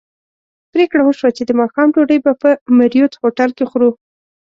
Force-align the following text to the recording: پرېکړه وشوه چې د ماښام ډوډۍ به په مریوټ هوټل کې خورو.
پرېکړه 0.71 1.01
وشوه 1.03 1.29
چې 1.37 1.43
د 1.45 1.51
ماښام 1.61 1.87
ډوډۍ 1.93 2.19
به 2.25 2.31
په 2.41 2.49
مریوټ 2.77 3.13
هوټل 3.21 3.49
کې 3.57 3.65
خورو. 3.69 3.89